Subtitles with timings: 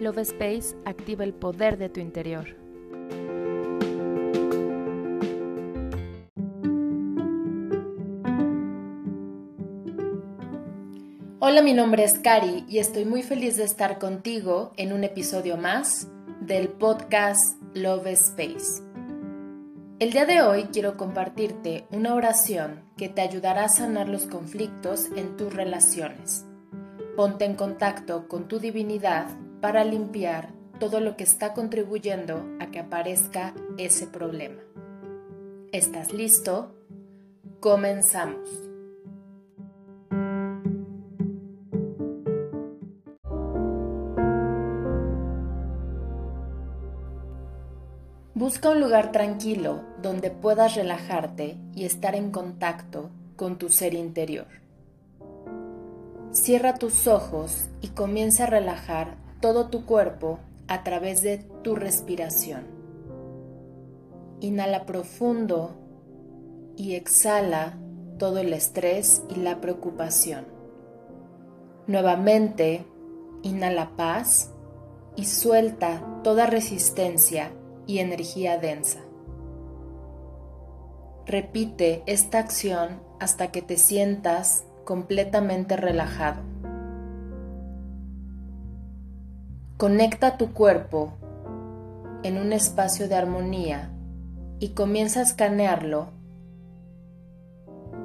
[0.00, 2.56] Love Space activa el poder de tu interior.
[11.38, 15.58] Hola, mi nombre es Cari y estoy muy feliz de estar contigo en un episodio
[15.58, 16.08] más
[16.40, 18.82] del podcast Love Space.
[19.98, 25.10] El día de hoy quiero compartirte una oración que te ayudará a sanar los conflictos
[25.14, 26.46] en tus relaciones.
[27.16, 29.26] Ponte en contacto con tu divinidad
[29.60, 34.60] para limpiar todo lo que está contribuyendo a que aparezca ese problema.
[35.72, 36.74] ¿Estás listo?
[37.60, 38.48] Comenzamos.
[48.34, 54.46] Busca un lugar tranquilo donde puedas relajarte y estar en contacto con tu ser interior.
[56.32, 60.38] Cierra tus ojos y comienza a relajar todo tu cuerpo
[60.68, 62.66] a través de tu respiración.
[64.40, 65.76] Inhala profundo
[66.76, 67.78] y exhala
[68.18, 70.46] todo el estrés y la preocupación.
[71.86, 72.84] Nuevamente,
[73.42, 74.52] inhala paz
[75.16, 77.50] y suelta toda resistencia
[77.86, 79.00] y energía densa.
[81.26, 86.42] Repite esta acción hasta que te sientas completamente relajado.
[89.80, 91.14] Conecta tu cuerpo
[92.22, 93.90] en un espacio de armonía
[94.58, 96.10] y comienza a escanearlo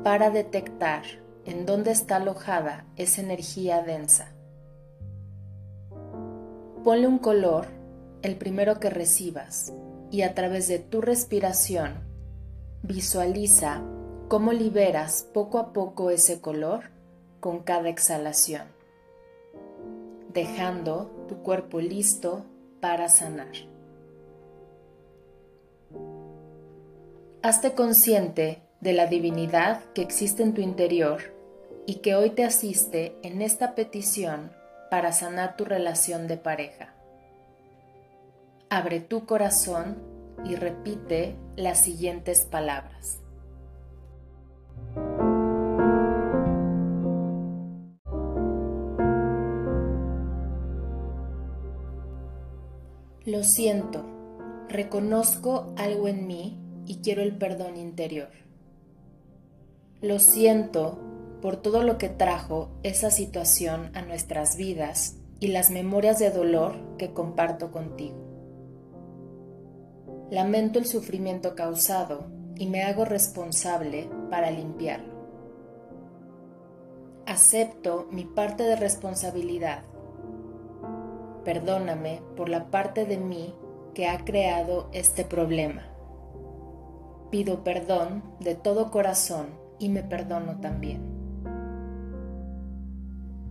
[0.02, 1.04] para detectar
[1.44, 4.32] en dónde está alojada esa energía densa.
[6.86, 7.66] Ponle un color,
[8.22, 9.74] el primero que recibas,
[10.10, 12.06] y a través de tu respiración
[12.84, 13.82] visualiza
[14.30, 16.92] cómo liberas poco a poco ese color
[17.42, 18.64] con cada exhalación,
[20.32, 22.46] dejando tu cuerpo listo
[22.82, 23.54] para sanar.
[27.42, 31.36] Hazte consciente de la divinidad que existe en tu interior
[31.86, 34.52] y que hoy te asiste en esta petición
[34.90, 36.94] para sanar tu relación de pareja.
[38.70, 39.98] Abre tu corazón
[40.44, 43.25] y repite las siguientes palabras.
[53.26, 54.06] Lo siento,
[54.70, 58.30] reconozco algo en mí y quiero el perdón interior.
[60.00, 61.00] Lo siento
[61.42, 66.76] por todo lo que trajo esa situación a nuestras vidas y las memorias de dolor
[67.00, 68.16] que comparto contigo.
[70.30, 75.16] Lamento el sufrimiento causado y me hago responsable para limpiarlo.
[77.26, 79.84] Acepto mi parte de responsabilidad
[81.46, 83.54] perdóname por la parte de mí
[83.94, 85.84] que ha creado este problema.
[87.32, 89.48] Pido perdón de todo corazón
[89.80, 91.02] y me perdono también.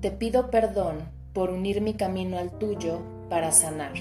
[0.01, 0.99] Te pido perdón
[1.33, 3.01] por unir mi camino al tuyo
[3.31, 3.95] para sanar,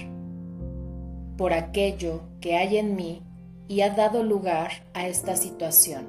[1.38, 3.22] por aquello que hay en mí
[3.68, 6.06] y ha dado lugar a esta situación.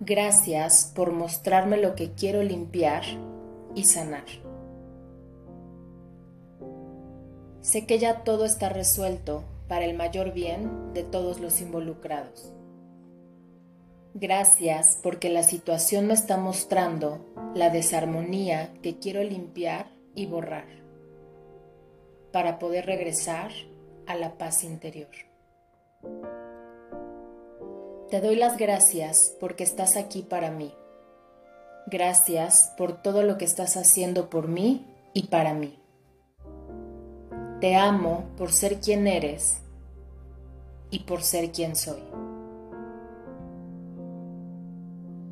[0.00, 3.04] Gracias por mostrarme lo que quiero limpiar
[3.76, 4.24] y sanar.
[7.62, 12.52] Sé que ya todo está resuelto para el mayor bien de todos los involucrados.
[14.14, 17.24] Gracias porque la situación me está mostrando
[17.54, 20.66] la desarmonía que quiero limpiar y borrar
[22.32, 23.52] para poder regresar
[24.06, 25.08] a la paz interior.
[28.10, 30.74] Te doy las gracias porque estás aquí para mí.
[31.86, 34.84] Gracias por todo lo que estás haciendo por mí
[35.14, 35.81] y para mí.
[37.62, 39.62] Te amo por ser quien eres
[40.90, 42.02] y por ser quien soy.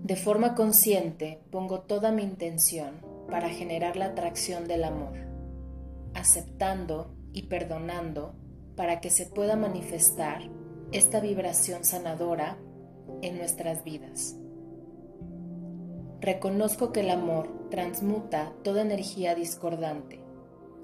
[0.05, 2.93] De forma consciente pongo toda mi intención
[3.29, 5.15] para generar la atracción del amor,
[6.15, 8.37] aceptando y perdonando
[8.77, 10.43] para que se pueda manifestar
[10.93, 12.59] esta vibración sanadora
[13.23, 14.37] en nuestras vidas.
[16.21, 20.20] Reconozco que el amor transmuta toda energía discordante,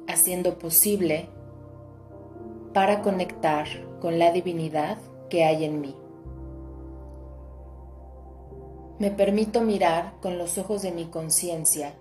[0.08, 1.28] haciendo posible
[2.72, 3.66] para conectar
[4.00, 4.98] con la divinidad
[5.30, 5.94] que hay en mí.
[8.98, 11.92] Me permito mirar con los ojos de mi conciencia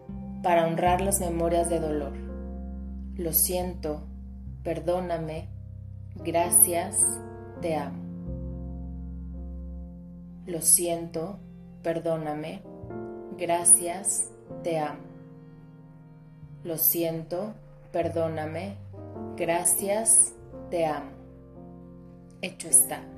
[0.41, 2.13] para honrar las memorias de dolor.
[3.15, 4.01] Lo siento,
[4.63, 5.49] perdóname,
[6.23, 7.01] gracias,
[7.61, 8.03] te amo.
[10.45, 11.39] Lo siento,
[11.81, 12.61] perdóname,
[13.37, 14.29] gracias,
[14.63, 14.99] te amo.
[16.63, 17.53] Lo siento,
[17.95, 18.75] perdóname,
[19.37, 20.33] gracias,
[20.69, 21.11] te amo.
[22.41, 23.14] Hecho está.